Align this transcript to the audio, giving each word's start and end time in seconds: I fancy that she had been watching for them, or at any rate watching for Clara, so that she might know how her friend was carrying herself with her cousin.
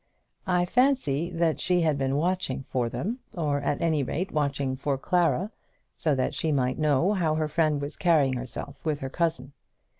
I 0.47 0.65
fancy 0.65 1.29
that 1.29 1.59
she 1.59 1.81
had 1.81 1.95
been 1.95 2.15
watching 2.15 2.63
for 2.63 2.89
them, 2.89 3.19
or 3.37 3.59
at 3.61 3.83
any 3.83 4.01
rate 4.01 4.31
watching 4.31 4.75
for 4.75 4.97
Clara, 4.97 5.51
so 5.93 6.15
that 6.15 6.33
she 6.33 6.51
might 6.51 6.79
know 6.79 7.13
how 7.13 7.35
her 7.35 7.47
friend 7.47 7.79
was 7.79 7.97
carrying 7.97 8.33
herself 8.33 8.83
with 8.83 9.01
her 9.01 9.11
cousin. 9.11 9.53